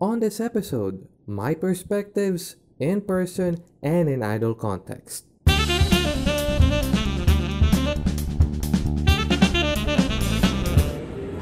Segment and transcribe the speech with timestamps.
[0.00, 5.26] On this episode, my perspectives in person and in idol context.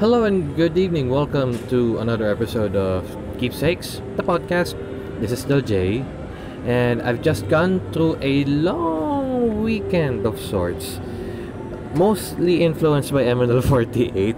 [0.03, 1.07] Hello and good evening.
[1.09, 3.07] Welcome to another episode of
[3.39, 4.75] Keepsakes, the podcast.
[5.21, 6.03] This is Del J,
[6.65, 10.99] and I've just gone through a long weekend of sorts,
[11.95, 14.35] mostly influenced by MNL 48.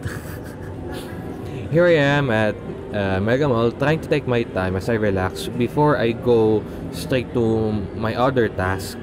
[1.71, 2.53] Here I am at
[2.93, 7.33] uh, Mega Mall trying to take my time as I relax before I go straight
[7.33, 8.97] to my other task.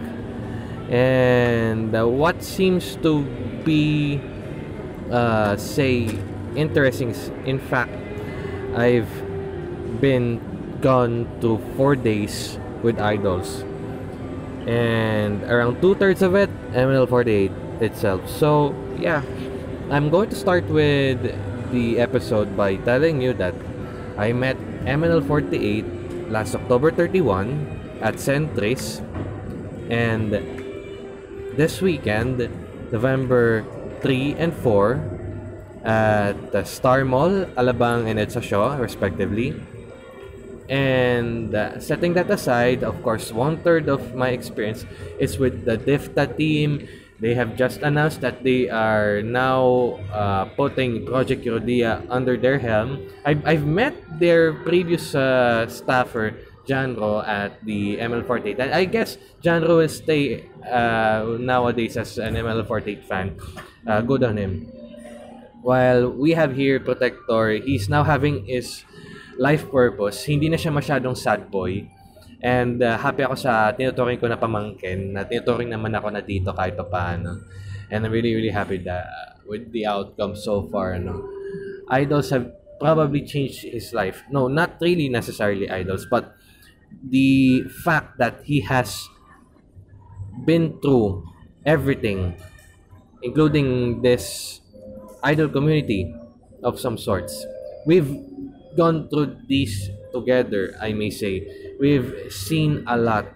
[0.88, 3.24] And uh, what seems to
[3.64, 4.20] be,
[5.10, 6.08] uh, say,
[6.56, 7.10] interesting.
[7.10, 7.92] is, In fact,
[8.74, 9.08] I've
[10.00, 10.40] been
[10.80, 13.64] gone to four days with idols,
[14.66, 18.28] and around two thirds of it, ML48 itself.
[18.28, 19.22] So yeah,
[19.90, 21.20] I'm going to start with
[21.72, 23.54] the episode by telling you that
[24.18, 28.98] I met MNL48 last October 31 at Centris,
[29.88, 30.34] and
[31.54, 32.50] this weekend,
[32.90, 33.64] November
[34.02, 35.18] 3 and 4,
[35.84, 39.54] at the Star Mall, Alabang and Edsa Shaw, respectively.
[40.68, 44.84] And uh, setting that aside, of course, one third of my experience
[45.18, 46.88] is with the DIFTA team.
[47.18, 53.10] They have just announced that they are now uh, putting Project Eurodia under their helm.
[53.24, 58.60] I've, I've met their previous uh, staffer, Janro, at the ML48.
[58.60, 63.34] And I guess Janro will stay uh, nowadays as an ML48 fan.
[63.84, 64.70] Uh, good on him.
[65.62, 68.84] While we have here Protector, he's now having his
[69.38, 70.22] life purpose.
[70.22, 71.90] Hindi na siya masyadong sad boy.
[72.38, 76.54] And uh, happy ako sa tinuturing ko na pamangkin, na tinuturing naman ako na dito
[76.54, 77.42] kahit pa paano.
[77.90, 80.94] And I'm really, really happy that with the outcome so far.
[81.00, 81.24] No?
[81.88, 84.22] Idols have probably changed his life.
[84.30, 86.36] No, not really necessarily idols, but
[87.02, 89.08] the fact that he has
[90.44, 91.26] been through
[91.66, 92.38] everything,
[93.22, 94.60] including this
[95.22, 96.14] idol community
[96.62, 97.46] of some sorts.
[97.86, 98.08] We've
[98.76, 101.74] gone through this together, I may say.
[101.78, 103.32] We've seen a lot.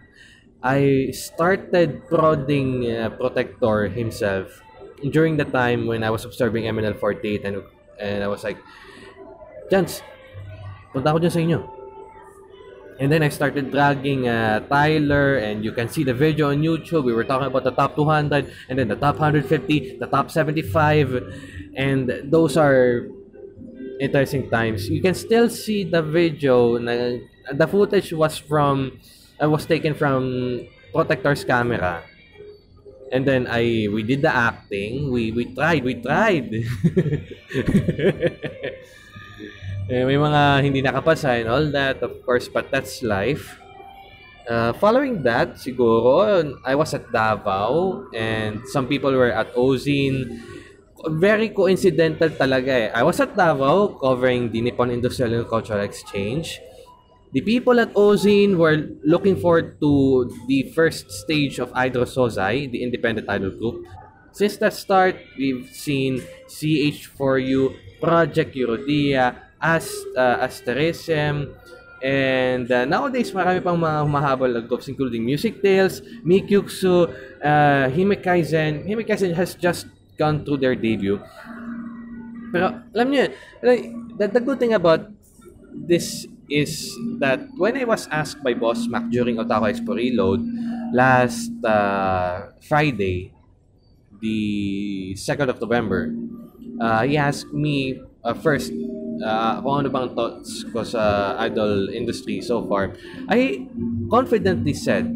[0.63, 4.63] I started prodding uh, Protector himself
[5.11, 7.57] during the time when I was observing MNL48 and,
[7.99, 8.59] and I was like,
[9.71, 10.05] Chance,
[10.93, 11.61] punta ako dyan sa inyo.
[13.01, 17.09] And then I started dragging uh, Tyler, and you can see the video on YouTube.
[17.09, 21.25] We were talking about the top 200, and then the top 150, the top 75,
[21.75, 23.09] and those are
[24.03, 24.91] interesting times.
[24.91, 26.77] You can still see the video.
[26.79, 27.23] Na,
[27.55, 28.99] the footage was from,
[29.39, 32.03] uh, was taken from Protector's camera.
[33.13, 35.13] And then I we did the acting.
[35.13, 36.49] We we tried, we tried.
[39.91, 43.59] Eh, may mga hindi nakapasa and all that, of course, but that's life.
[44.47, 50.39] Uh, following that, siguro, I was at Davao and some people were at Ozine.
[51.03, 52.89] Very coincidental talaga eh.
[52.95, 56.63] I was at Davao covering the Nippon Industrial and Cultural Exchange.
[57.35, 62.85] The people at Ozin were looking forward to the first stage of Idol Sozai, the
[62.85, 63.83] independent idol group.
[64.31, 71.51] Since the start, we've seen CH4U, Project Eurodia, Ast, uh, Asterism,
[72.03, 77.11] and uh, nowadays marami pang mga humahabol na groups including Music Tales, Mikyuksu,
[77.43, 78.87] uh, Himekaisen.
[78.87, 79.87] Himekaizen has just
[80.23, 81.19] gone through their debut.
[82.55, 83.35] Pero alam niyo,
[83.65, 85.11] like, the, the good thing about
[85.75, 90.45] this is that when I was asked by Boss Mac during Otaku Expo Reload
[90.93, 93.33] last uh, Friday,
[94.21, 96.13] the 2nd of November,
[96.79, 98.71] uh, he asked me uh, first
[99.25, 102.93] uh, kung ano bang thoughts ko sa idol industry so far,
[103.33, 103.67] I
[104.13, 105.09] confidently said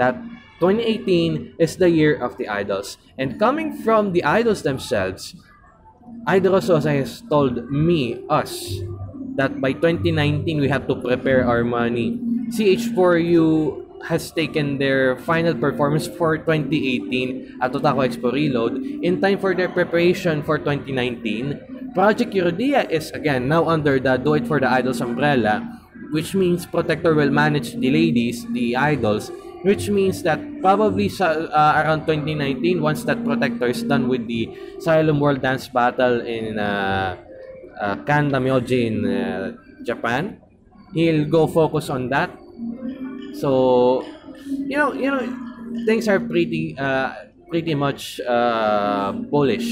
[0.00, 0.16] that
[0.60, 2.98] 2018 is the year of the idols.
[3.16, 5.34] And coming from the idols themselves,
[6.26, 8.80] Idol Sosa has told me, us,
[9.38, 12.18] that by 2019 we have to prepare our money.
[12.50, 19.54] CH4U has taken their final performance for 2018 at Otaku Expo Reload in time for
[19.54, 21.94] their preparation for 2019.
[21.94, 25.62] Project Eurodia is again now under the Do It for the Idols umbrella,
[26.10, 29.30] which means Protector will manage the ladies, the idols,
[29.62, 34.48] which means that probably sa, uh, around 2019, once that Protector is done with the
[34.78, 37.16] Asylum World Dance Battle in uh,
[37.80, 39.52] uh, in uh,
[39.84, 40.40] Japan,
[40.94, 42.30] he'll go focus on that
[43.34, 44.02] so,
[44.48, 45.22] you know, you know,
[45.86, 47.12] things are pretty, uh,
[47.48, 49.68] pretty much uh, bullish.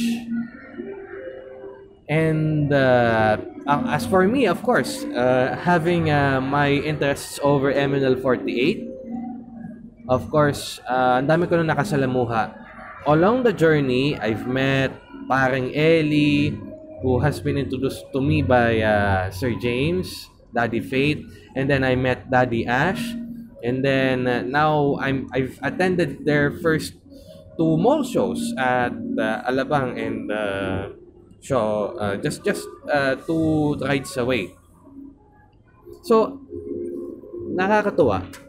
[2.09, 8.87] And uh, as for me, of course, uh, having uh, my interests over MNL48,
[10.09, 12.55] of course, uh, ang dami ko na nakasalamuha.
[13.07, 14.91] Along the journey, I've met
[15.31, 16.55] paring Ellie,
[17.03, 21.23] who has been introduced to me by uh, Sir James, Daddy Faith,
[21.55, 23.03] and then I met Daddy Ash,
[23.63, 26.99] and then uh, now I'm I've attended their first
[27.55, 30.83] two mall shows at uh, Alabang and uh,
[31.47, 34.51] So, uh, just just uh, two rides away.
[36.03, 36.43] So,
[37.55, 38.46] nakakatuwa.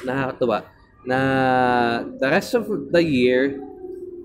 [0.00, 0.64] Nakakatuwa
[1.04, 1.18] na
[2.18, 3.58] the rest of the year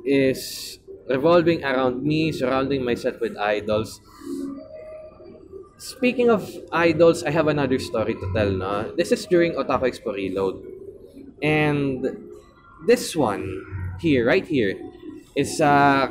[0.06, 0.80] is
[1.10, 4.00] revolving around me, surrounding myself with idols.
[5.78, 8.52] Speaking of idols, I have another story to tell.
[8.52, 8.92] No?
[8.96, 10.64] This is during Otaku Expo Reload.
[11.42, 12.02] And
[12.88, 13.46] this one
[14.00, 14.74] here, right here,
[15.36, 16.10] is uh,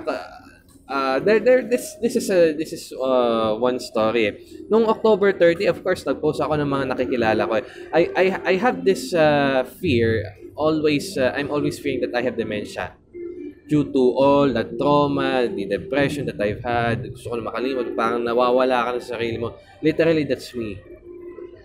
[0.87, 4.39] Uh, there, there, this, this is a, this is uh, one story.
[4.71, 7.53] Nung October 30, of course, nag-post ako ng mga nakikilala ko.
[7.91, 10.23] I, I, I have this uh, fear,
[10.55, 12.95] always, uh, I'm always fearing that I have dementia.
[13.67, 18.23] Due to all the trauma, the depression that I've had, gusto ko na makalimot, parang
[18.23, 19.59] nawawala ka na sa sarili mo.
[19.83, 20.79] Literally, that's me.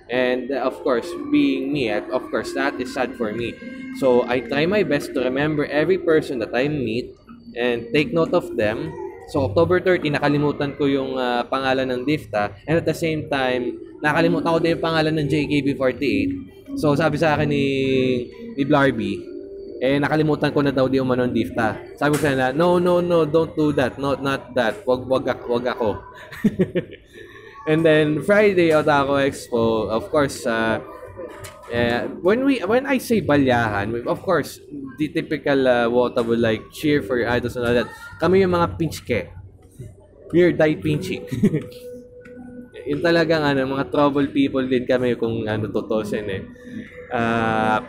[0.09, 3.53] And uh, of course, being me, of course, that is sad for me.
[4.01, 7.13] So, I try my best to remember every person that I meet
[7.53, 12.51] and take note of them So, October 30, nakalimutan ko yung uh, pangalan ng DIFTA.
[12.67, 16.03] And at the same time, nakalimutan ko din yung pangalan ng JKB48.
[16.75, 17.65] So, sabi sa akin ni,
[18.59, 19.23] ni Blarby,
[19.79, 21.95] eh, nakalimutan ko na daw di umano ng DIFTA.
[21.95, 23.95] Sabi ko na, no, no, no, don't do that.
[23.95, 24.83] Not, not that.
[24.83, 26.03] Wag, wag, wag ako.
[27.71, 30.83] And then, Friday, Otaku Expo, of course, uh,
[31.71, 34.59] uh, when we when I say balyahan, of course,
[34.99, 37.89] the typical uh, Wota would like cheer for your idols and all that.
[38.19, 39.31] Kami yung mga pinchke.
[40.31, 41.27] We're die pinchik.
[42.87, 46.41] yun talagang ano, mga trouble people din kami kung ano tutusin eh.
[47.11, 47.79] Uh,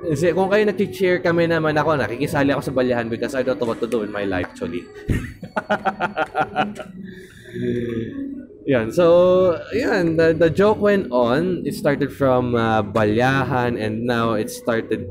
[0.00, 3.68] kasi kung kayo nag-cheer kami naman ako, nakikisali ako sa balyahan because I don't know
[3.68, 4.88] what to do in my life actually.
[8.70, 8.86] yan.
[8.94, 10.16] So, yan.
[10.16, 11.66] The, the joke went on.
[11.66, 15.10] It started from uh, balyahan and now it started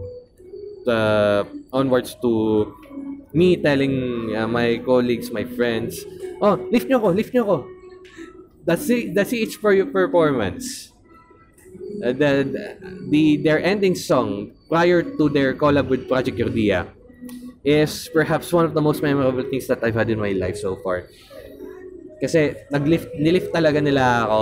[0.87, 2.73] uh, onwards to
[3.33, 6.01] me telling uh, my colleagues, my friends,
[6.41, 7.57] oh, lift nyo ko, lift nyo ko.
[8.65, 10.93] That's the, that's each for your performance.
[12.03, 12.31] Uh, the,
[13.09, 16.87] the, their ending song prior to their collab with Project Yordia
[17.63, 20.77] is perhaps one of the most memorable things that I've had in my life so
[20.77, 21.05] far.
[22.19, 24.41] Kasi naglift nilift talaga nila ako.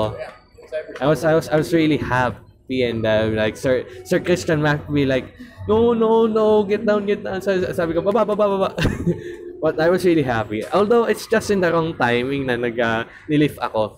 [1.01, 5.07] I was I was I was really happy and uh, like Sir Sir Christian McVie
[5.07, 5.31] like
[5.67, 7.41] no, no, no, get down, get down.
[7.43, 8.69] Sabi ko, baba, baba, baba.
[9.61, 10.63] But I was really happy.
[10.69, 13.97] Although it's just in the wrong timing na nag uh, nilift ako.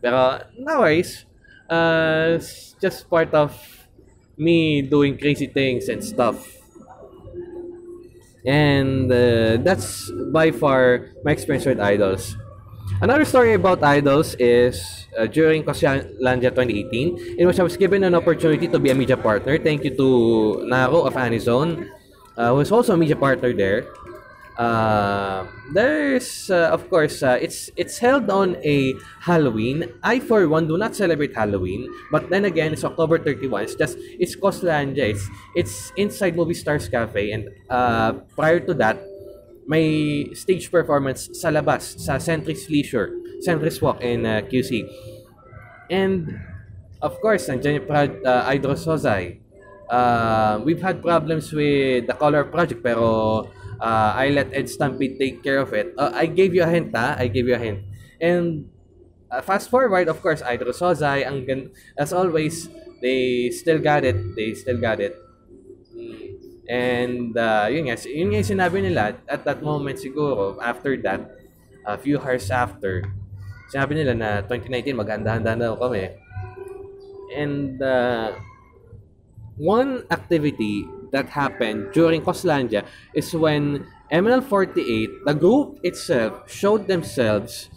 [0.00, 1.26] Pero no worries.
[1.68, 2.38] Uh,
[2.80, 3.52] just part of
[4.38, 6.38] me doing crazy things and stuff.
[8.46, 12.36] And uh, that's by far my experience with idols.
[13.00, 18.14] Another story about idols is uh, during Koslandia 2018, in which I was given an
[18.14, 19.58] opportunity to be a media partner.
[19.58, 21.88] Thank you to Naro of Anizone,
[22.36, 23.86] uh, who is also a media partner there.
[24.58, 28.94] Uh, there's, uh, of course, uh, it's it's held on a
[29.24, 29.88] Halloween.
[30.04, 33.64] I, for one, do not celebrate Halloween, but then again, it's October 31.
[33.64, 35.10] It's just it's Koslandia.
[35.16, 35.24] It's
[35.56, 39.00] it's inside Movie Stars Cafe, and uh, prior to that,
[39.66, 44.86] may stage performance sa labas, sa Centris Leisure, Centris Walk in uh, QC.
[45.90, 46.40] And,
[47.00, 47.86] of course, nandiyan yung
[48.26, 49.38] uh, Idro Sozai.
[49.90, 53.44] Uh, we've had problems with the Color Project, pero
[53.80, 55.92] uh, I let Ed Stampede take care of it.
[55.98, 57.14] Uh, I gave you a hint, ha?
[57.18, 57.84] I gave you a hint.
[58.20, 58.70] And,
[59.30, 61.44] uh, fast forward, of course, Idro Sozai, ang,
[61.98, 62.68] as always,
[63.02, 64.16] they still got it.
[64.34, 65.21] They still got it.
[66.72, 71.20] And uh, yun nga, yun nga yung sinabi nila at that moment siguro, after that,
[71.84, 73.04] a few hours after,
[73.68, 76.16] sinabi nila na 2019 maghanda-handa na kami.
[77.36, 78.40] And uh,
[79.60, 87.68] one activity that happened during Coslandia is when ML48, the group itself, showed themselves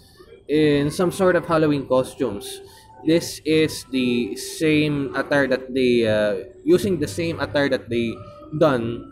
[0.47, 2.63] in some sort of Halloween costumes.
[3.03, 8.15] This is the same attire that they, uh, using the same attire that they
[8.59, 9.05] done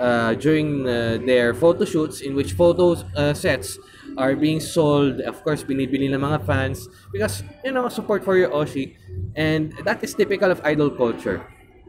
[0.00, 3.78] uh, during uh, their photo shoots in which photos uh, sets
[4.16, 8.50] are being sold of course binibili ng mga fans because you know support for your
[8.50, 8.94] Oshi
[9.34, 11.42] and that is typical of idol culture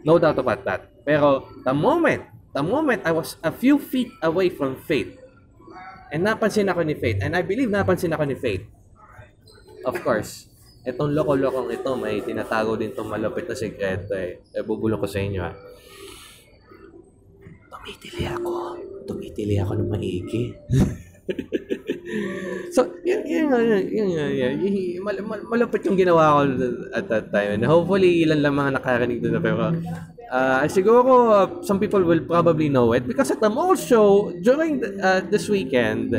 [0.05, 2.25] no doubt about that pero the moment
[2.57, 5.21] the moment I was a few feet away from Fate
[6.15, 7.19] And napansin ako ni Faith.
[7.19, 8.63] And I believe napansin ako ni Faith.
[9.83, 10.47] Of course.
[10.87, 14.39] Itong loko-lokong ito, may tinatago din itong malupit na sekreto eh.
[14.53, 15.51] eh bubulong ko sa inyo ah.
[17.85, 18.53] Tumitili ako.
[19.05, 20.49] Tumitili ako ng maigi.
[22.73, 26.39] so, yun, yun, yun, yun, yun, yun, yun, mal, mal, malupit yung ginawa ko
[26.97, 27.61] at that time.
[27.61, 29.37] And hopefully, ilan lang mga nakarinig doon.
[29.37, 29.69] Pero,
[30.33, 34.81] uh, siguro, uh, some people will probably know it because at the mall show, during
[34.81, 36.09] the, uh, this weekend,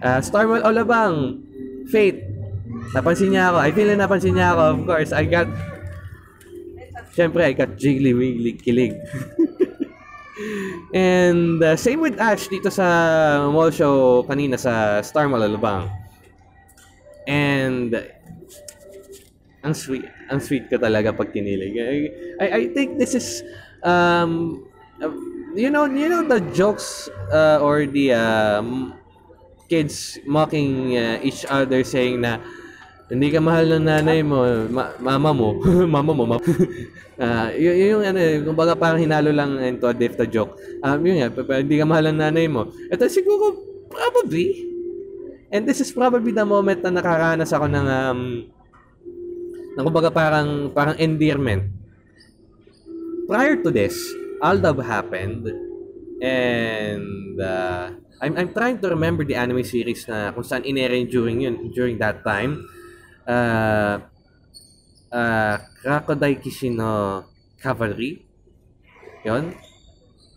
[0.00, 1.44] uh, Star Olabang,
[1.92, 2.24] Faith,
[2.96, 3.58] Napansin niya ako.
[3.60, 4.62] I feel na napansin niya ako.
[4.64, 5.44] Of course, I got...
[7.12, 8.96] Siyempre, I got jiggly wiggly kilig.
[10.92, 12.86] And uh, same with Ash dito sa
[13.48, 15.88] mall show kanina sa Star Mall Alabang.
[17.26, 17.96] And
[19.62, 21.78] ang sweet, ang sweet ka talaga pag kinilig.
[21.78, 21.96] I,
[22.42, 23.46] I, I think this is
[23.86, 24.66] um
[25.02, 25.10] uh,
[25.54, 28.94] you know, you know the jokes uh, or the um,
[29.68, 32.40] kids mocking uh, each other saying na
[33.12, 34.40] hindi ka mahal ng nanay mo,
[34.72, 35.60] ma- mama mo,
[35.94, 36.40] mama mo, mama.
[37.20, 40.56] uh, y- yung ano, kumbaga parang hinalo lang into a diff joke.
[40.80, 41.28] Um, yun nga,
[41.60, 42.72] hindi ka mahal ng nanay mo.
[42.88, 43.52] Ito siguro,
[43.92, 44.64] probably.
[45.52, 48.20] And this is probably the moment na nakaranas ako ng, um,
[49.76, 51.68] ng kumbaga parang, parang endearment.
[53.28, 53.92] Prior to this,
[54.40, 55.52] Aldab happened.
[56.24, 57.92] And, uh,
[58.24, 62.00] I'm, I'm trying to remember the anime series na kung saan inere during yun, during
[62.00, 62.64] that time
[63.26, 64.00] uh,
[65.12, 67.24] uh, Crocodile Kishino
[67.60, 68.24] Cavalry.
[69.22, 69.54] Yon.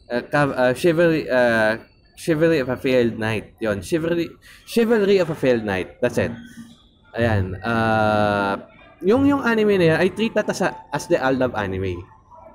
[0.05, 1.81] Uh, cav- uh, chivalry, uh,
[2.13, 3.55] chivalry of a failed knight.
[3.59, 3.81] Yon.
[3.81, 4.29] Chivalry,
[4.67, 5.97] chivalry of a failed knight.
[6.01, 6.31] That's it.
[7.17, 7.57] Ayan.
[7.65, 8.61] Uh,
[9.01, 12.03] yung yung anime na yan, I treat that as, a, as the Aldab anime.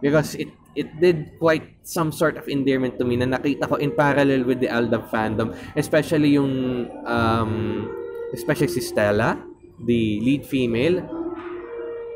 [0.00, 3.90] Because it it did quite some sort of endearment to me na nakita ko in
[3.90, 5.50] parallel with the Aldab fandom.
[5.74, 7.90] Especially yung, um,
[8.30, 9.49] especially si Stella
[9.84, 11.00] the lead female,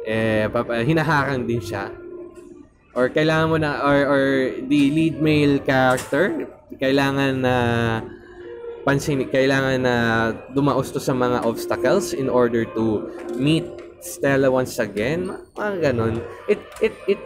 [0.04, 0.48] eh,
[0.84, 1.88] hinaharang din siya.
[2.94, 4.24] Or kailangan mo na, or, or
[4.70, 6.46] the lead male character,
[6.78, 7.56] kailangan na
[8.86, 9.96] pansin, kailangan na
[10.54, 13.66] dumaos to sa mga obstacles in order to meet
[14.04, 15.32] Stella once again.
[15.56, 16.22] Mga ganun.
[16.46, 17.20] It, it, it,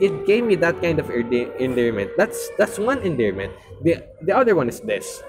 [0.00, 2.10] it gave me that kind of endearment.
[2.16, 3.52] That's, that's one endearment.
[3.84, 5.22] The, the other one is this.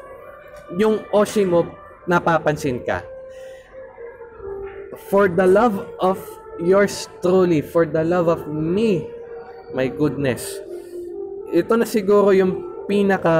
[0.79, 1.67] Yung Oshi mo,
[2.09, 3.03] napapansin ka
[5.09, 6.19] for the love of
[6.59, 9.07] yours truly, for the love of me,
[9.73, 10.59] my goodness.
[11.51, 13.35] Ito na siguro yung pinaka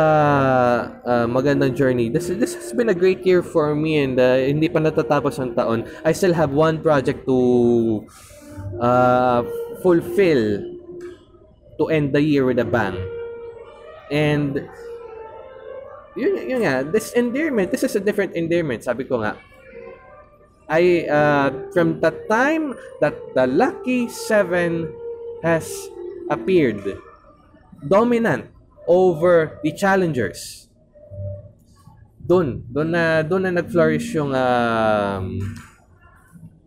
[1.05, 2.09] uh, magandang journey.
[2.09, 5.53] This this has been a great year for me and uh, hindi pa natatapos ang
[5.53, 5.85] taon.
[6.03, 7.39] I still have one project to
[8.81, 9.45] uh,
[9.85, 10.65] fulfill
[11.77, 12.97] to end the year with a bang.
[14.09, 14.65] And
[16.15, 18.83] yun, yun nga, this endearment, this is a different endearment.
[18.83, 19.37] Sabi ko nga,
[20.65, 24.89] I uh, from the time that the lucky seven
[25.45, 25.69] has
[26.29, 26.81] appeared
[27.85, 28.49] dominant
[28.89, 30.69] over the challengers.
[32.25, 35.37] Doon doon na doon na nag-flourish yung um,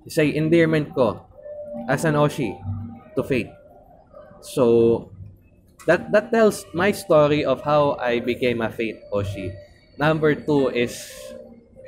[0.06, 1.26] say endearment ko
[1.90, 2.54] as an Oshi
[3.18, 3.50] to Fate
[4.40, 5.10] so
[5.86, 9.50] that that tells my story of how I became a Fate Oshi.
[9.98, 10.94] Number two is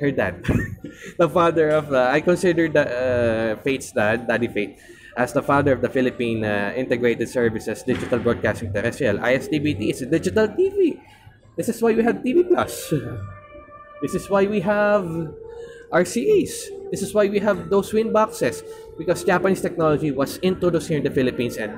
[0.01, 0.43] her dad,
[1.17, 4.77] the father of the, I consider the uh, Fate's dad, Daddy Fate,
[5.15, 9.17] as the father of the Philippine uh, Integrated Services Digital Broadcasting Terrestrial.
[9.19, 10.99] ISTBT is a digital TV.
[11.55, 12.93] This is why we have TV Plus.
[14.01, 15.05] This is why we have
[15.93, 16.89] RCAs.
[16.89, 18.63] This is why we have those wind boxes
[18.97, 21.77] because Japanese technology was introduced here in the Philippines and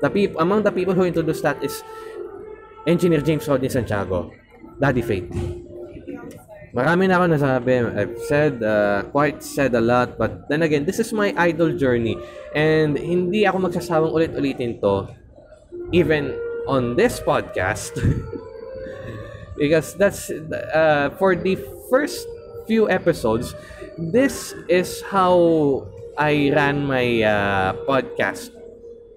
[0.00, 1.82] the people among the people who introduced that is
[2.86, 4.30] Engineer James Rodney Santiago,
[4.78, 5.65] Daddy Fate.
[6.74, 7.72] Marami na ako nasabi.
[7.94, 10.18] I've said, uh, quite said a lot.
[10.18, 12.18] But then again, this is my idol journey.
[12.54, 15.10] And hindi ako magsasawang ulit-ulitin to.
[15.92, 16.34] Even
[16.66, 17.94] on this podcast.
[19.60, 21.56] because that's, uh, for the
[21.88, 22.26] first
[22.66, 23.54] few episodes,
[23.98, 25.86] this is how
[26.18, 28.50] I ran my uh, podcast.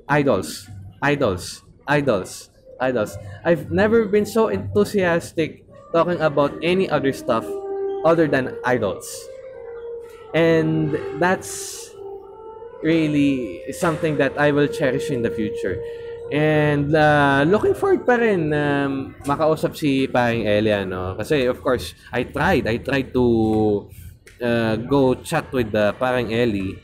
[0.07, 0.69] Idols.
[1.01, 1.63] Idols.
[1.87, 2.49] Idols.
[2.79, 3.17] Idols.
[3.43, 7.45] I've never been so enthusiastic talking about any other stuff
[8.05, 9.07] other than idols.
[10.33, 11.89] And that's
[12.83, 15.81] really something that I will cherish in the future.
[16.31, 21.17] And uh, looking forward pa rin um, makausap si Paring Elia, no?
[21.17, 22.69] Kasi of course, I tried.
[22.69, 23.89] I tried to
[24.37, 26.77] uh, go chat with the uh, Paring Eli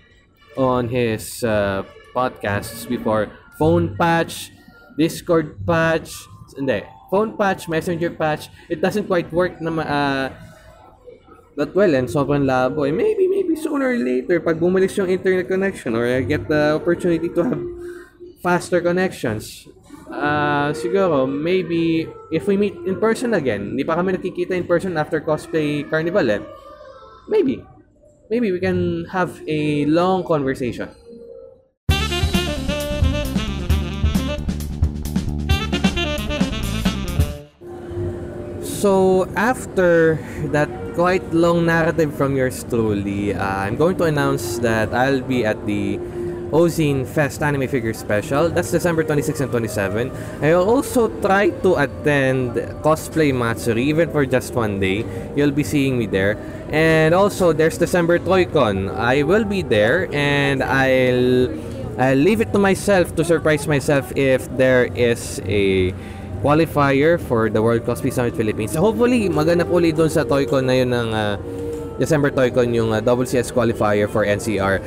[0.57, 1.85] on his uh,
[2.17, 3.29] podcasts before.
[3.61, 4.49] Phone patch,
[4.97, 6.25] Discord patch,
[6.57, 6.81] hindi,
[7.15, 10.27] phone patch, messenger patch, it doesn't quite work na uh,
[11.55, 15.47] that well and sobrang labo, eh, maybe, maybe sooner or later, pag bumalik yung internet
[15.47, 17.63] connection or I get the opportunity to have
[18.43, 19.63] faster connections,
[20.11, 22.03] uh, siguro, maybe,
[22.35, 26.27] if we meet in person again, hindi pa kami nakikita in person after cosplay carnival
[26.27, 26.43] eh,
[27.31, 27.63] maybe,
[28.27, 30.91] maybe we can have a long conversation.
[38.75, 40.19] So, after
[40.51, 40.67] that
[40.99, 45.55] quite long narrative from yours truly, uh, I'm going to announce that I'll be at
[45.65, 45.95] the
[46.51, 48.49] Ozine Fest Anime Figure Special.
[48.49, 50.11] That's December 26 and 27.
[50.43, 55.07] I'll also try to attend Cosplay Matsuri, even for just one day.
[55.35, 56.35] You'll be seeing me there.
[56.69, 58.93] And also, there's December Toycon.
[58.93, 61.47] I will be there, and I'll,
[61.97, 65.95] I'll leave it to myself to surprise myself if there is a
[66.45, 68.77] qualifier for the World Cosplay Summit Philippines.
[68.77, 71.41] Hopefully, maganap ulit doon sa Toycon na yun ng uh,
[71.97, 74.77] December Toycon yung uh, WCS qualifier for NCR.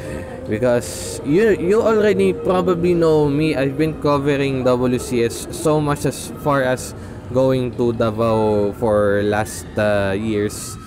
[0.46, 3.58] Because you you already probably know me.
[3.58, 6.94] I've been covering WCS so much as far as
[7.34, 10.78] going to Davao for last uh, year's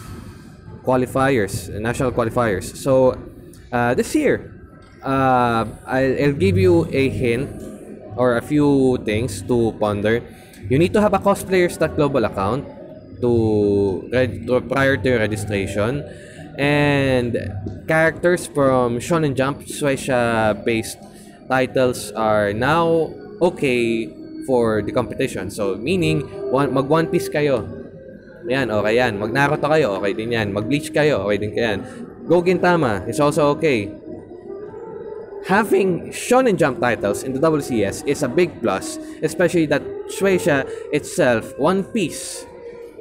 [0.88, 2.72] qualifiers, national qualifiers.
[2.80, 3.20] So
[3.76, 4.56] uh, this year,
[5.04, 7.52] uh, I'll, I'll give you a hint
[8.16, 10.24] or a few things to ponder.
[10.70, 12.68] You need to have a cosplayers.global account
[13.22, 16.04] to, to prior to your registration.
[16.58, 17.38] And
[17.88, 20.98] characters from Shonen Jump, Shueisha based
[21.48, 24.08] titles are now okay
[24.46, 25.50] for the competition.
[25.50, 27.68] So, meaning, one, mag One Piece kayo.
[28.50, 29.22] Yan, okay yan.
[29.22, 30.52] Mag Naruto kayo, okay din yan.
[30.52, 31.78] Mag Bleach kayo, okay din yan.
[32.26, 33.90] Go Gintama is also okay
[35.46, 41.58] having Shonen Jump titles in the WCS is a big plus, especially that Shueisha itself,
[41.58, 42.46] One Piece,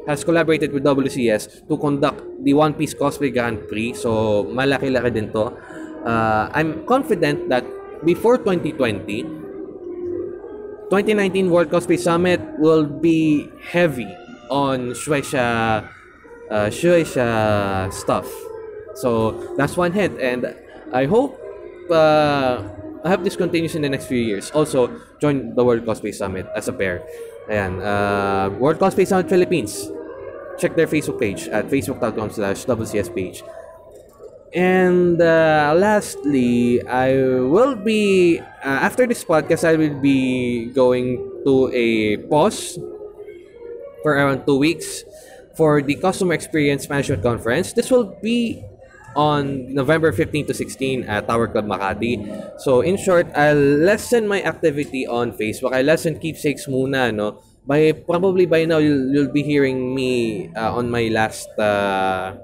[0.06, 3.94] has collaborated with WCS to conduct the One Piece Cosplay Grand Prix.
[3.94, 5.52] So, malaki-laki din to.
[6.04, 7.64] Uh, I'm confident that
[8.04, 9.22] before 2020,
[10.90, 14.08] 2019 World Cosplay Summit will be heavy
[14.50, 15.86] on Shueisha,
[16.50, 18.26] uh, Shueisha stuff.
[18.94, 20.12] So, that's one hit.
[20.18, 20.54] And
[20.92, 21.39] I hope
[21.90, 22.62] uh,
[23.04, 24.50] I hope this continues in the next few years.
[24.50, 27.02] Also, join the World Cosplay Summit as a pair.
[27.48, 29.90] Ayan, uh, World Cosplay Summit Philippines.
[30.58, 33.42] Check their Facebook page at facebook.com slash WCS page.
[34.52, 37.14] And uh, lastly, I
[37.46, 42.78] will be, uh, after this podcast, I will be going to a pause
[44.02, 45.04] for around two weeks
[45.54, 47.72] for the Customer Experience Management Conference.
[47.72, 48.64] This will be
[49.16, 52.20] on November 15 to 16 at Tower Club Makati.
[52.60, 55.74] So, in short, I'll lessen my activity on Facebook.
[55.74, 57.42] I lessen keepsakes muna, no?
[57.66, 62.34] By, probably by now, you'll, you'll be hearing me uh, on my last uh,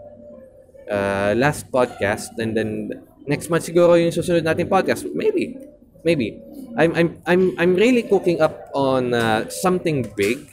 [0.91, 2.91] uh, last podcast and then
[3.27, 5.59] next month siguro yung susunod natin podcast maybe
[6.07, 6.39] maybe
[6.79, 10.47] I'm I'm I'm I'm really cooking up on uh, something big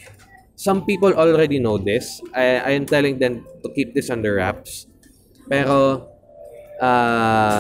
[0.57, 4.89] some people already know this I I am telling them to keep this under wraps
[5.49, 6.07] pero,
[6.81, 7.59] uh,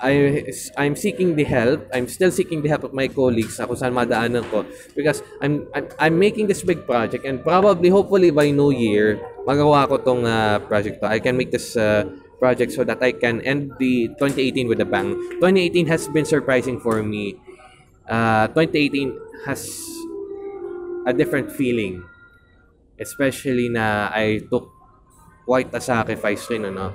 [0.00, 1.88] I, I'm seeking the help.
[1.92, 4.62] I'm still seeking the help of my colleagues sa kung saan madaanan ko.
[4.94, 9.88] Because I'm, I'm, I'm making this big project and probably, hopefully by New Year, magawa
[9.88, 11.10] ko tong uh, project to.
[11.10, 12.06] I can make this uh,
[12.38, 15.18] project so that I can end the 2018 with a bang.
[15.42, 17.34] 2018 has been surprising for me.
[18.06, 19.66] Uh, 2018 has
[21.06, 22.06] a different feeling.
[22.98, 24.77] Especially na I took
[25.48, 26.92] quite a sacrifice rin, ano.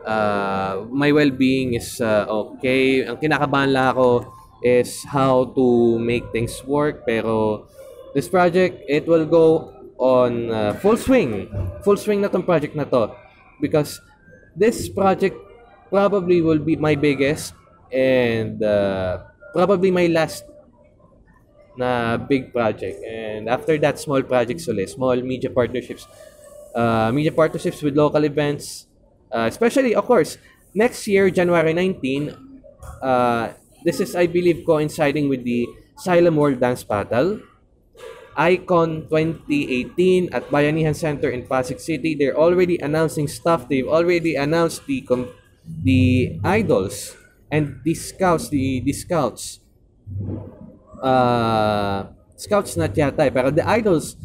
[0.00, 3.04] Uh, my well-being is uh, okay.
[3.04, 4.24] Ang kinakabahan lang ako
[4.64, 7.04] is how to make things work.
[7.04, 7.68] Pero
[8.16, 11.52] this project, it will go on uh, full swing.
[11.84, 13.12] Full swing na tong project na to.
[13.60, 14.00] Because
[14.56, 15.36] this project
[15.92, 17.52] probably will be my biggest
[17.92, 19.20] and uh,
[19.52, 20.48] probably my last
[21.76, 23.04] na big project.
[23.04, 24.88] And after that, small projects ulit.
[24.88, 26.08] Small media partnerships
[26.74, 28.86] uh, media partnerships with local events,
[29.32, 30.38] uh, especially, of course,
[30.74, 32.34] next year, January 19,
[33.02, 33.50] uh,
[33.84, 35.66] this is, I believe, coinciding with the
[35.98, 37.40] Xylem World Dance Battle.
[38.36, 42.14] Icon 2018 at Bayanihan Center in Pasig City.
[42.14, 43.68] They're already announcing stuff.
[43.68, 45.28] They've already announced the com-
[45.66, 47.16] the idols
[47.50, 49.60] and the scouts, the, the scouts.
[51.02, 54.16] Uh, scouts not yata eh, pero the idols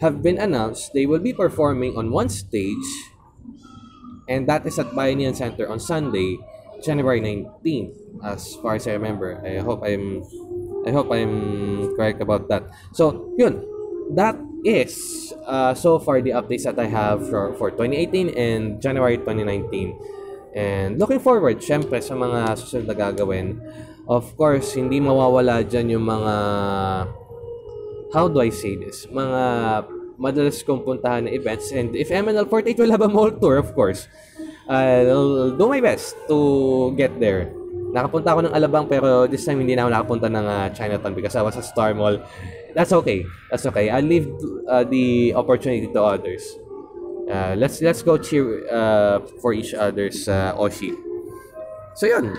[0.00, 2.86] have been announced, they will be performing on one stage,
[4.28, 6.38] and that is at Bayanihan Center on Sunday,
[6.82, 9.40] January 19th, as far as I remember.
[9.44, 10.24] I hope I'm
[10.86, 12.70] I hope I'm correct about that.
[12.92, 13.66] So, yun.
[14.14, 19.18] That is uh, so far the updates that I have for, for 2018 and January
[19.18, 19.98] 2019.
[20.54, 23.58] And looking forward, syempre, sa mga susunod na gagawin.
[24.06, 26.34] Of course, hindi mawawala dyan yung mga,
[28.16, 29.04] how do I say this?
[29.12, 29.40] Mga
[30.16, 31.68] madalas kong puntahan na events.
[31.68, 34.08] And if MNL48 will have a mall tour, of course,
[34.64, 37.52] I'll do my best to get there.
[37.92, 41.36] Nakapunta ako ng Alabang pero this time hindi na ako nakapunta ng uh, Chinatown because
[41.36, 42.16] I was at Star Mall.
[42.72, 43.28] That's okay.
[43.52, 43.92] That's okay.
[43.92, 44.26] I'll leave
[44.68, 46.44] uh, the opportunity to others.
[47.28, 50.96] Uh, let's let's go cheer uh, for each other's uh, Oshi.
[51.94, 52.36] So yun.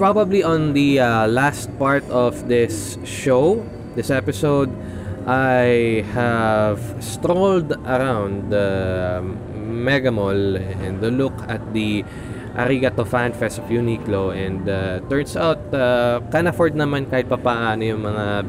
[0.00, 3.60] Probably on the uh, last part of this show,
[4.00, 4.72] this episode,
[5.28, 9.20] I have strolled around the
[9.52, 12.00] Mega Mall and the look at the
[12.56, 17.84] Arigato Fan Fest of Uniqlo and uh, turns out uh, can afford naman kahit papaano
[17.84, 18.48] yung mga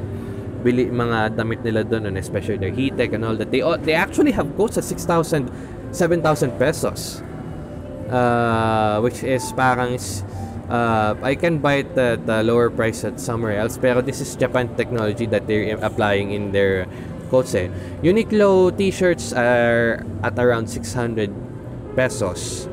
[0.63, 3.51] bili mga damit nila doon and especially their heat-tech and all that.
[3.51, 5.51] They they actually have coats at 6,000
[5.91, 7.19] 7,000 pesos
[8.07, 9.99] uh, which is parang
[10.71, 14.33] uh, I can buy it at a lower price at somewhere else pero this is
[14.39, 16.87] Japan technology that they're applying in their
[17.29, 17.67] coats eh.
[18.01, 21.29] Uniqlo t-shirts are at around 600
[21.95, 22.71] pesos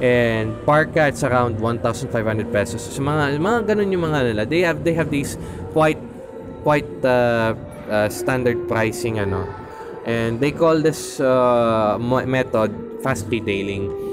[0.00, 2.08] and parka it's around 1,500
[2.52, 2.80] pesos.
[2.84, 4.42] So mga mga ganun yung mga nila.
[4.48, 5.36] They have they have these
[5.72, 6.00] quite
[6.64, 7.56] quite uh,
[7.88, 9.48] uh, standard pricing ano.
[10.08, 12.72] And they call this uh, method
[13.04, 14.09] fast retailing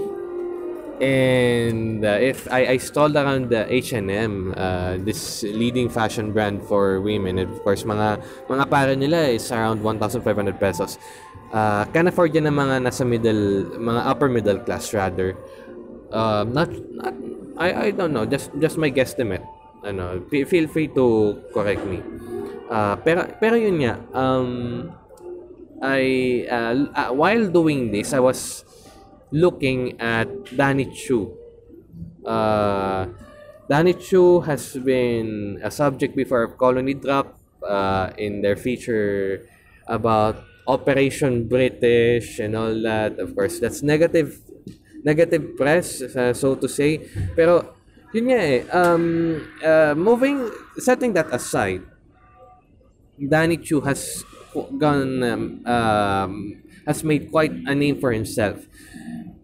[1.02, 7.02] and uh, if I, I stalled around the H&M uh, this leading fashion brand for
[7.02, 7.38] women.
[7.38, 10.98] And of course mga mga para nila is around 1,500 pesos.
[11.54, 15.38] Uh, can afford yan ng mga nasa middle mga upper middle class rather.
[16.12, 17.14] Uh, not not
[17.58, 18.26] I I don't know.
[18.26, 19.46] Just just my guesstimate.
[19.86, 22.02] Ano feel free to correct me.
[22.68, 24.92] Uh, pero pero yun nga um
[25.78, 28.66] I uh, uh, while doing this I was
[29.32, 31.36] looking at Danny Chu.
[32.26, 33.08] Uh,
[33.70, 39.48] Danny Chu has been a subject before of Colony Drop uh, in their feature
[39.88, 43.20] about Operation British and all that.
[43.20, 44.40] Of course, that's negative
[45.04, 47.00] negative press, uh, so to say.
[47.36, 47.76] Pero,
[48.12, 51.84] yun nga eh, um, uh, moving, setting that aside,
[53.16, 54.24] Danny Chu has
[54.78, 56.32] gone, um, um,
[56.88, 58.64] has made quite a name for himself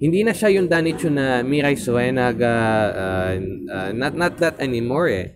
[0.04, 2.56] hindi na siya yung Danichu na Mirai Suenaga,
[2.92, 3.34] uh,
[3.72, 5.32] uh, not, not that anymore eh.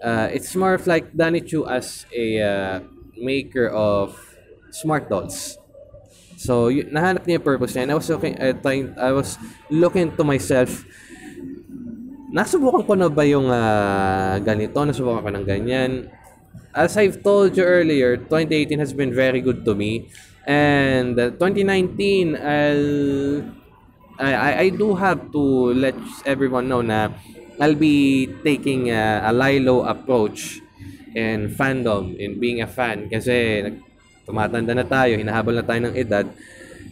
[0.00, 2.74] Uh, it's more of like Danichu as a uh,
[3.20, 4.16] maker of
[4.72, 5.60] smart dolls.
[6.40, 7.84] So, y- nahanap niya yung purpose niya.
[7.84, 9.36] And I was looking, uh, trying, I was
[9.68, 10.88] looking to myself,
[12.32, 14.78] nasubukan ko na ba yung uh, ganito?
[14.88, 16.08] Nasubukan ko ng ganyan?
[16.72, 20.08] As I've told you earlier, 2018 has been very good to me.
[20.48, 23.44] And uh, 2019, I'll
[24.18, 25.42] I, I do have to
[25.76, 25.94] let
[26.26, 27.12] everyone know na
[27.60, 30.60] I'll be taking a, a Lilo approach
[31.14, 33.06] in fandom, in being a fan.
[33.12, 33.62] Kasi
[34.26, 36.26] tumatanda na tayo, hinahabol na tayo ng edad.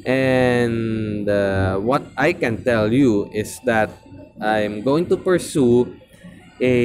[0.07, 3.91] And uh, what I can tell you is that
[4.39, 5.97] I'm going to pursue
[6.61, 6.77] a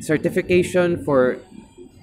[0.00, 1.38] certification for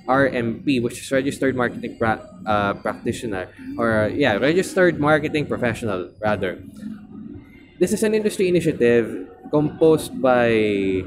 [0.08, 6.60] RMP, which is Registered Marketing pra- uh, Practitioner, or yeah, Registered Marketing Professional, rather.
[7.80, 11.04] This is an industry initiative composed by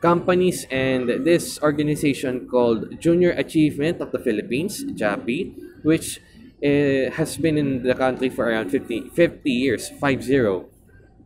[0.00, 6.18] companies and this organization called Junior Achievement of the Philippines, JAPI, which
[6.62, 10.66] uh, has been in the country for around 50, 50 years, 5-0.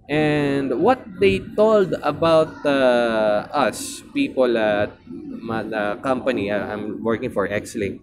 [0.09, 7.49] And what they told about uh, us, people at the company uh, I'm working for,
[7.49, 8.01] Xlink,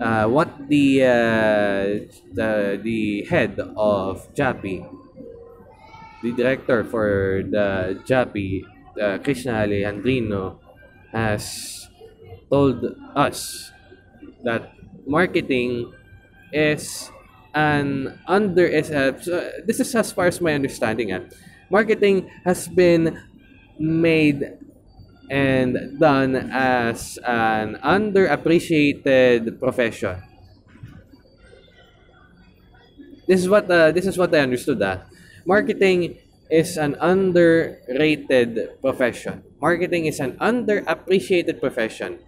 [0.00, 1.84] uh, what the, uh,
[2.32, 4.86] the the head of JAPI,
[6.22, 8.62] the director for the JAPI,
[9.00, 10.58] uh, Krishna Alejandrino,
[11.12, 11.88] has
[12.50, 13.70] told us
[14.44, 14.72] that
[15.06, 15.92] marketing
[16.52, 17.10] is
[17.54, 19.12] an under uh,
[19.64, 21.22] this is as far as my understanding uh,
[21.70, 23.18] marketing has been
[23.78, 24.58] made
[25.30, 30.20] and done as an underappreciated profession.
[33.26, 35.00] This is what uh, this is what I understood uh.
[35.46, 36.18] marketing
[36.50, 39.42] is an underrated profession.
[39.60, 42.18] Marketing is an underappreciated profession.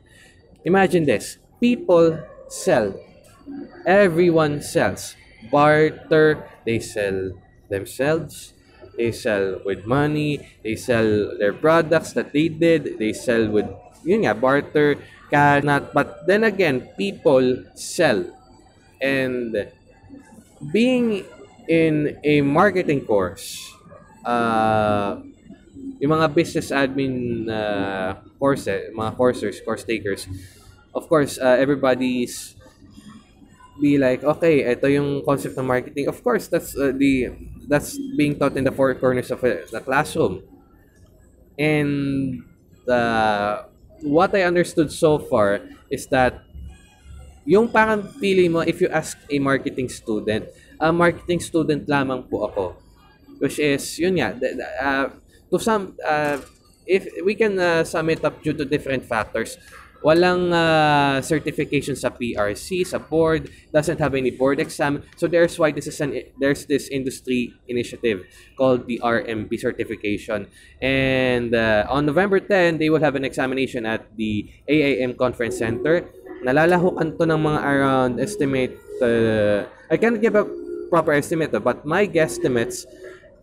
[0.65, 1.37] Imagine this.
[1.61, 2.97] People sell
[3.87, 5.15] Everyone sells.
[5.51, 8.53] Barter, they sell themselves.
[8.97, 10.43] They sell with money.
[10.65, 12.99] They sell their products that they did.
[12.99, 13.69] They sell with,
[14.03, 14.97] yun nga, barter,
[15.31, 15.95] cash, not.
[15.95, 18.25] But then again, people sell.
[19.01, 19.69] And
[20.73, 21.25] being
[21.69, 23.71] in a marketing course,
[24.25, 25.21] uh,
[26.01, 30.27] yung mga business admin uh, courses, mga coursers, course takers,
[30.95, 32.56] of course, uh, everybody's
[33.81, 36.09] be like, okay, ito yung concept ng marketing.
[36.09, 37.33] Of course, that's uh, the
[37.69, 40.43] that's being taught in the four corners of a, the classroom.
[41.59, 42.45] And
[42.89, 43.65] uh,
[44.03, 45.61] what I understood so far
[45.91, 46.45] is that
[47.45, 50.47] yung parang feeling mo if you ask a marketing student,
[50.81, 52.65] a marketing student lamang po ako.
[53.39, 54.33] Which is, yun nga,
[54.81, 55.13] uh,
[55.53, 56.41] to some, uh,
[56.89, 59.61] if we can uh, sum it up due to different factors,
[60.05, 65.03] Walang uh, certification sa PRC, sa board, doesn't have any board exam.
[65.17, 68.25] So there's why this is an there's this industry initiative
[68.57, 70.47] called the RMP certification.
[70.81, 76.09] And uh, on November 10, they will have an examination at the AAM Conference Center.
[76.45, 80.45] Nalalahukan to ng mga around estimate uh, I can't give a
[80.91, 82.87] proper estimate but my guesstimates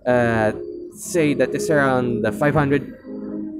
[0.06, 0.52] uh,
[0.96, 3.03] say that it's around the 500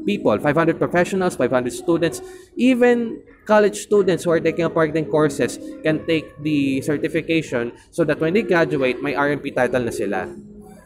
[0.06, 2.22] people, 500 professionals, 500 students,
[2.56, 8.34] even college students who are taking marketing courses can take the certification so that when
[8.34, 10.28] they graduate, may RMP title na sila.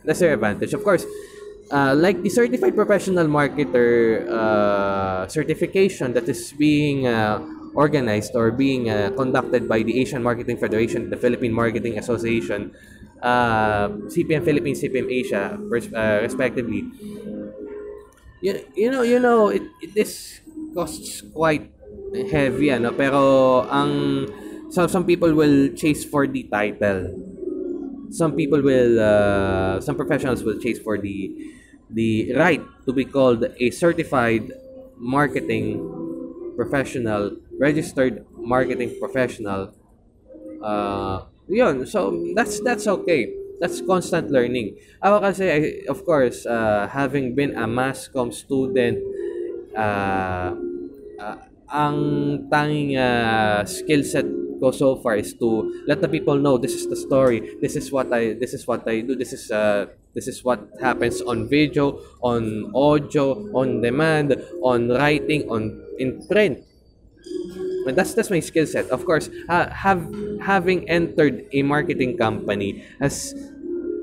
[0.04, 0.74] That's their advantage.
[0.74, 1.06] Of course,
[1.72, 7.44] uh, like the Certified Professional Marketer uh, certification that is being uh,
[7.76, 12.74] organized or being uh, conducted by the Asian Marketing Federation, the Philippine Marketing Association,
[13.22, 16.90] uh, CPM Philippines, CPM Asia, uh, respectively,
[18.42, 20.40] you, you know, you know, it, it this
[20.74, 21.72] costs quite
[22.32, 24.28] heavy, ano, pero ang
[24.70, 27.14] some, some people will chase for the title.
[28.10, 31.34] Some people will, uh, some professionals will chase for the
[31.92, 34.52] the right to be called a certified
[34.98, 35.80] marketing
[36.56, 39.76] professional, registered marketing professional.
[40.64, 44.78] Uh, yun, so that's that's okay that's constant learning.
[45.02, 49.02] Ako kasi, I, of course, uh, having been a mass com student,
[49.76, 50.54] uh,
[51.20, 51.98] uh, ang
[52.50, 54.26] tanging uh, skill set
[54.58, 57.58] ko so far is to let the people know this is the story.
[57.62, 59.14] This is what i this is what i do.
[59.14, 59.86] This is uh
[60.18, 64.34] this is what happens on video on audio on demand
[64.66, 66.66] on writing on in print
[67.88, 70.04] and that's that's my skill set of course have
[70.42, 73.34] having entered a marketing company has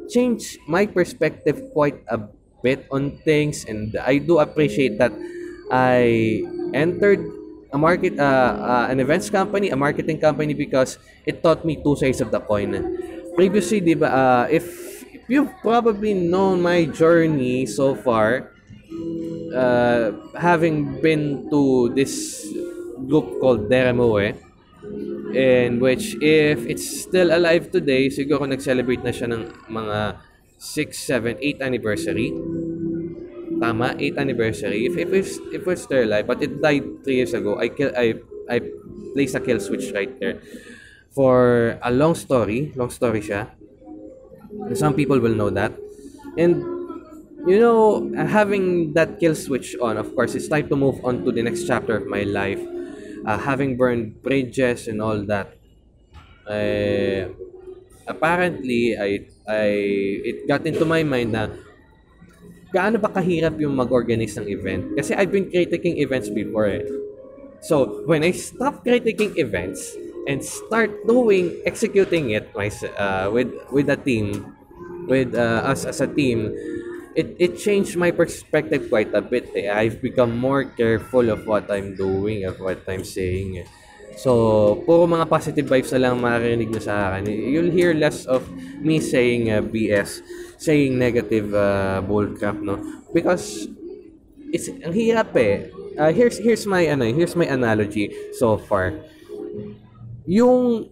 [0.09, 2.21] changed my perspective quite a
[2.63, 5.13] bit on things and I do appreciate that
[5.71, 7.21] I entered
[7.75, 11.97] a market uh, uh, an events company, a marketing company because it taught me two
[11.97, 12.71] sides of the coin.
[13.35, 18.55] Previously, di uh, if, if you've probably known my journey so far,
[19.51, 22.47] uh, having been to this
[23.07, 24.35] group called Deremoe,
[25.35, 30.21] in which if it's still alive today, siguro nag-celebrate na siya ng mga
[30.59, 32.31] 6, 7, 8 anniversary.
[33.59, 34.87] Tama, 8 anniversary.
[34.87, 37.93] If if it's, if it's still alive, but it died 3 years ago, I kill
[37.95, 38.19] I
[38.51, 38.61] I
[39.15, 40.43] placed a kill switch right there.
[41.15, 43.55] For a long story, long story siya.
[44.75, 45.75] Some people will know that.
[46.35, 46.63] And
[47.47, 51.31] you know, having that kill switch on, of course, it's time to move on to
[51.31, 52.59] the next chapter of my life
[53.27, 55.57] uh, having burned bridges and all that,
[56.47, 57.29] uh,
[58.07, 59.69] apparently, I, I,
[60.25, 61.49] it got into my mind na
[62.75, 64.99] gaano ba kahirap yung mag-organize ng event?
[64.99, 66.85] Kasi I've been critiquing events before eh.
[67.65, 69.97] So, when I stop critiquing events
[70.29, 74.53] and start doing, executing it my, uh, with, with a team,
[75.09, 76.53] with uh, us as a team,
[77.15, 79.51] it it changed my perspective quite a bit.
[79.55, 79.71] Eh.
[79.71, 83.63] I've become more careful of what I'm doing, of what I'm saying.
[83.63, 83.67] Eh.
[84.15, 87.27] So, puro mga positive vibes na lang maririnig nyo sa akin.
[87.27, 88.47] You'll hear less of
[88.79, 90.23] me saying uh, BS,
[90.59, 92.79] saying negative uh, bullcrap, no?
[93.11, 93.67] Because
[94.55, 95.67] it's ang hirap eh.
[95.99, 98.95] Uh, here's here's my ano, here's my analogy so far.
[100.31, 100.91] Yung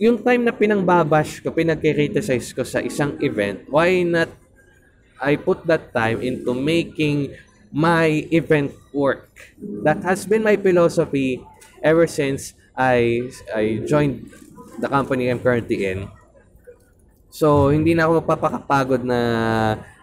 [0.00, 4.30] yung time na pinangbabash ko, pinagkikriticize ko sa isang event, why not
[5.20, 7.36] I put that time into making
[7.72, 9.54] my event work.
[9.84, 11.44] That has been my philosophy
[11.82, 14.32] ever since I I joined
[14.80, 16.08] the company I'm currently in.
[17.30, 19.20] So, hindi na ako magpapakapagod na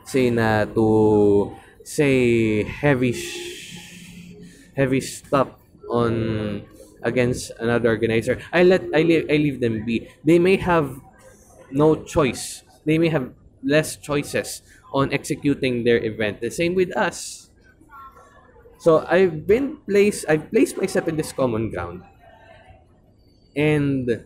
[0.08, 1.52] say na to
[1.84, 3.12] say heavy
[4.76, 5.50] heavy stuff
[5.90, 6.14] on
[7.04, 8.40] against another organizer.
[8.52, 10.08] I let I leave I leave them be.
[10.24, 11.00] They may have
[11.72, 12.64] no choice.
[12.86, 13.32] They may have
[13.64, 14.62] less choices
[14.94, 16.42] on executing their event.
[16.42, 17.50] The same with us.
[18.80, 22.04] So I've been placed I've placed myself in this common ground.
[23.58, 24.26] And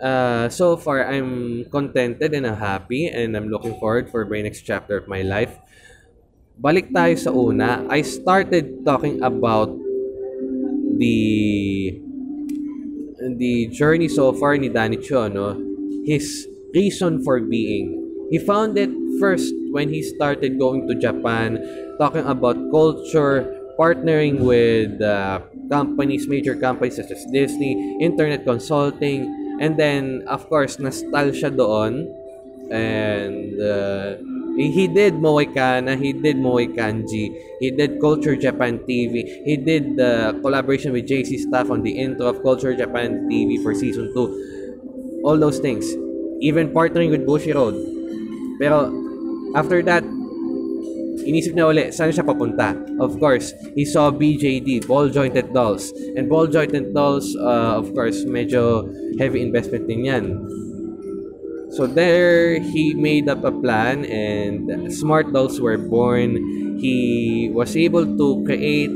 [0.00, 4.62] uh, so far I'm contented and I'm happy and I'm looking forward for my next
[4.62, 5.56] chapter of my life.
[6.60, 7.88] Balik tayo sa una.
[7.88, 9.72] I started talking about
[11.00, 11.96] the
[13.40, 15.56] the journey so far ni Danny Cho, no?
[16.04, 17.99] His reason for being.
[18.30, 21.58] He found it first when he started going to Japan,
[21.98, 29.26] talking about culture, partnering with uh, companies, major companies such as Disney, internet consulting,
[29.60, 32.06] and then, of course, nostalgia doon.
[32.70, 34.22] And uh,
[34.54, 39.96] he did Moe Kana, he did Moe Kanji, he did Culture Japan TV, he did
[39.96, 45.22] the collaboration with JC Staff on the intro of Culture Japan TV for Season 2.
[45.24, 45.84] All those things.
[46.40, 47.99] Even partnering with Bushiroad.
[48.60, 48.92] Pero,
[49.56, 50.04] after that,
[51.24, 52.76] inisip na uli, saan siya papunta?
[53.00, 55.88] Of course, he saw BJD, Ball Jointed Dolls.
[56.14, 58.84] And Ball Jointed Dolls, uh, of course, medyo
[59.16, 60.24] heavy investment din yan.
[61.70, 66.34] So there, he made up a plan and smart dolls were born.
[66.82, 68.90] He was able to create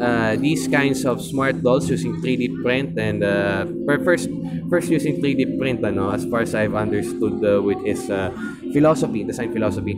[0.00, 3.66] uh, these kinds of smart dolls using 3D print and uh,
[4.04, 4.28] first
[4.70, 8.30] first using 3D print ano as far as I've understood uh, with his uh,
[8.72, 9.94] philosophy, design philosophy.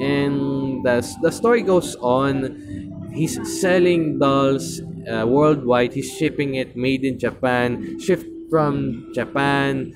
[0.00, 3.10] And the, the story goes on.
[3.12, 5.94] He's selling dolls uh, worldwide.
[5.94, 9.92] He's shipping it made in Japan, shipped from Japan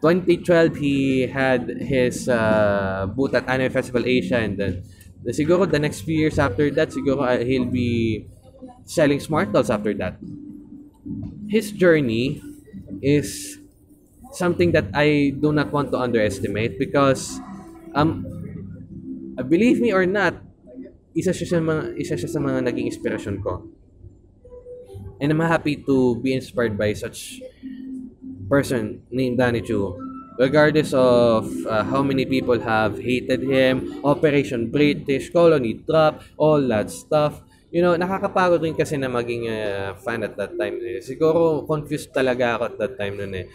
[0.00, 4.82] 2012, he had his uh, booth at Anime Festival Asia and then
[5.22, 8.24] the, siguro the next few years after that, siguro uh, he'll be
[8.84, 10.18] selling smart dolls after that.
[11.48, 12.42] His journey
[13.02, 13.58] is
[14.32, 17.40] something that I do not want to underestimate because
[17.94, 18.26] um
[19.48, 20.36] believe me or not,
[21.16, 23.66] isa siya sa mga isa siya sa mga naging inspirasyon ko.
[25.20, 27.44] And I'm happy to be inspired by such
[28.48, 29.94] person named Danny Chu.
[30.40, 36.88] Regardless of uh, how many people have hated him, Operation British, Colony Drop, all that
[36.88, 37.44] stuff.
[37.70, 40.82] You know, nakakapagod rin kasi na maging uh, fan at that time.
[40.82, 40.98] Eh.
[40.98, 43.46] Siguro confused talaga ako at that time nun eh.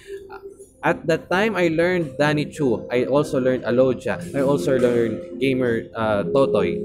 [0.85, 2.85] At that time, I learned Danny Chu.
[2.93, 4.21] I also learned Aloja.
[4.37, 6.77] I also learned Gamer uh, Totoy.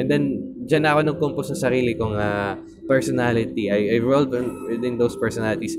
[0.00, 2.56] And then, dyan ako nag-compose ng sarili kong uh,
[2.88, 3.68] personality.
[3.68, 5.76] I, I rolled within those personalities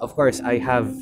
[0.00, 0.92] of course, I have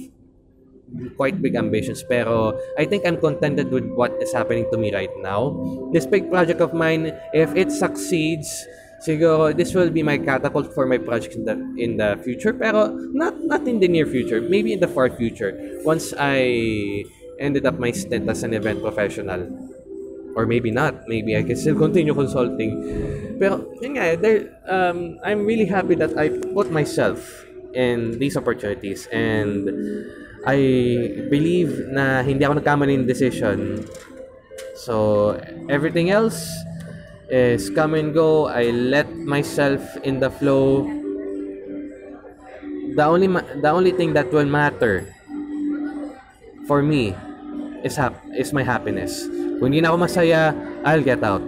[1.17, 5.11] quite big ambitions pero I think I'm contented with what is happening to me right
[5.19, 5.57] now.
[5.91, 8.47] This big project of mine, if it succeeds,
[9.05, 12.89] siguro this will be my catapult for my project in the, in the future pero
[13.13, 15.53] not not in the near future, maybe in the far future
[15.85, 17.05] once I
[17.39, 19.47] ended up my stint as an event professional.
[20.35, 21.07] Or maybe not.
[21.07, 23.39] Maybe I can still continue consulting.
[23.39, 29.71] Pero, yun there, um, I'm really happy that I put myself in these opportunities and
[30.47, 30.59] I
[31.31, 33.87] believe na hindi ako nagkamali ng decision.
[34.75, 35.39] So,
[35.71, 36.51] everything else
[37.31, 38.47] is come and go.
[38.47, 40.87] I let myself in the flow.
[42.95, 43.29] The only
[43.61, 45.09] the only thing that will matter
[46.67, 47.13] for me
[47.83, 49.27] is hap is my happiness.
[49.59, 50.55] Kung hindi na ako masaya,
[50.87, 51.43] I'll get out.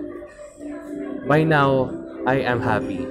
[1.26, 1.90] By now,
[2.26, 3.02] I am happy.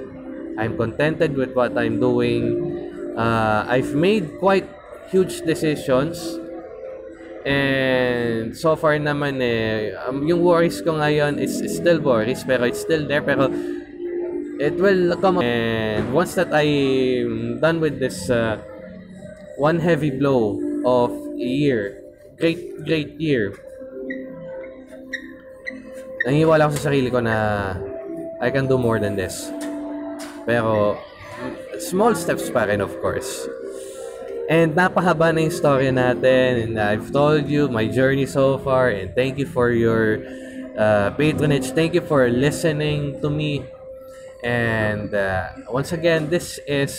[0.56, 2.76] I'm contented with what I'm doing
[3.16, 4.68] uh, I've made quite
[5.08, 6.20] huge decisions
[7.46, 12.82] and so far naman eh um, yung worries ko ngayon is still worries pero it's
[12.82, 13.22] still there.
[13.22, 13.46] Pero
[14.58, 18.58] it will come and once that I'm done with this uh,
[19.54, 22.02] one heavy blow of a year
[22.34, 23.54] great great year
[26.26, 27.36] nangiwala ako sa sarili ko na
[28.42, 29.48] I can do more than this.
[30.44, 30.98] Pero
[31.78, 33.48] small steps pa rin, of course.
[34.46, 36.70] And napahaba na yung story natin.
[36.70, 38.94] And I've told you my journey so far.
[38.94, 40.22] And thank you for your
[40.78, 41.74] uh, patronage.
[41.74, 43.66] Thank you for listening to me.
[44.44, 46.94] And uh, once again, this is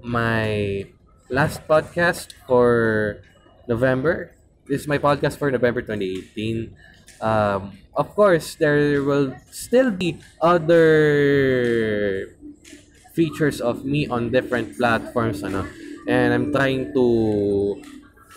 [0.00, 0.88] my
[1.28, 3.20] last podcast for
[3.68, 4.32] November.
[4.64, 6.72] This is my podcast for November 2018.
[7.20, 12.32] Um, of course, there will still be other
[13.12, 15.64] features of me on different platforms ano
[16.06, 17.06] and I'm trying to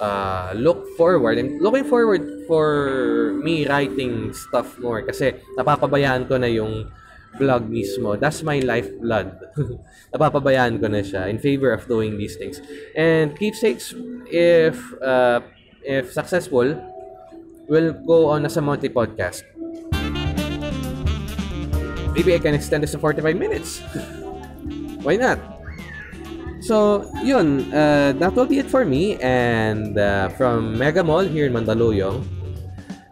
[0.02, 6.50] uh, look forward and looking forward for me writing stuff more kasi napapabayaan ko na
[6.50, 6.90] yung
[7.38, 9.30] vlog mismo that's my lifeblood
[10.14, 12.58] napapabayaan ko na siya in favor of doing these things
[12.98, 13.94] and keepsakes
[14.34, 15.38] if uh,
[15.86, 16.74] if successful
[17.70, 19.46] will go on as a monthly podcast.
[22.18, 23.80] Maybe I can extend this to 45 minutes.
[25.06, 25.59] Why not?
[26.62, 29.16] So, yun, uh, that will be it for me.
[29.22, 32.24] And uh, from Mega Mall here in Mandaluyong,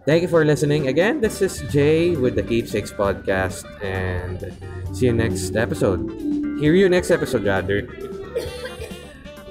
[0.06, 0.88] thank you for listening.
[0.88, 3.64] Again, this is Jay with the Keepsakes Podcast.
[3.84, 4.52] And
[4.95, 6.12] see you next episode.
[6.60, 7.88] Hear you next episode, rather.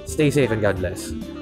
[0.05, 1.36] Stay safe and God bless.